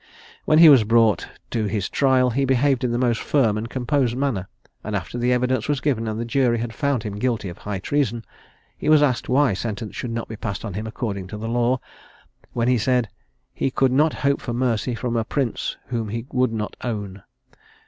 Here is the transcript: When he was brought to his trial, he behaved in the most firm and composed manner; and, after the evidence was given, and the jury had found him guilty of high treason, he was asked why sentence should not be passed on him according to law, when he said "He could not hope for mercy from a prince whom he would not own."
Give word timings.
When 0.45 0.57
he 0.57 0.67
was 0.67 0.83
brought 0.83 1.27
to 1.51 1.65
his 1.65 1.87
trial, 1.87 2.31
he 2.31 2.43
behaved 2.43 2.83
in 2.83 2.91
the 2.91 2.97
most 2.97 3.21
firm 3.21 3.55
and 3.55 3.69
composed 3.69 4.15
manner; 4.17 4.47
and, 4.83 4.95
after 4.95 5.15
the 5.19 5.31
evidence 5.31 5.67
was 5.69 5.79
given, 5.79 6.07
and 6.07 6.19
the 6.19 6.25
jury 6.25 6.57
had 6.57 6.73
found 6.73 7.03
him 7.03 7.19
guilty 7.19 7.49
of 7.49 7.59
high 7.59 7.77
treason, 7.77 8.25
he 8.79 8.89
was 8.89 9.03
asked 9.03 9.29
why 9.29 9.53
sentence 9.53 9.95
should 9.95 10.09
not 10.09 10.27
be 10.27 10.35
passed 10.35 10.65
on 10.65 10.73
him 10.73 10.87
according 10.87 11.27
to 11.27 11.37
law, 11.37 11.79
when 12.51 12.67
he 12.67 12.79
said 12.79 13.09
"He 13.53 13.69
could 13.69 13.91
not 13.91 14.13
hope 14.25 14.41
for 14.41 14.53
mercy 14.53 14.95
from 14.95 15.15
a 15.15 15.23
prince 15.23 15.77
whom 15.89 16.09
he 16.09 16.25
would 16.33 16.51
not 16.51 16.75
own." 16.83 17.21